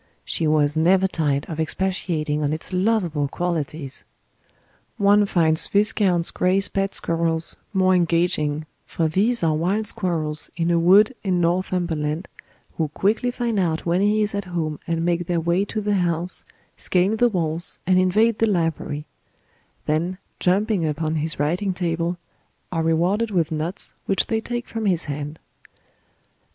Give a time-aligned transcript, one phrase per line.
[0.25, 4.03] She was never tired of expatiating on its lovable qualities.
[4.97, 10.79] One finds Viscount Grey's pet squirrels more engaging, for these are wild squirrels in a
[10.79, 12.27] wood in Northumberland,
[12.77, 15.93] who quickly find out when he is at home and make their way to the
[15.93, 16.43] house,
[16.77, 19.05] scale the walls, and invade the library;
[19.85, 22.17] then, jumping upon his writing table,
[22.71, 25.37] are rewarded with nuts, which they take from his hand.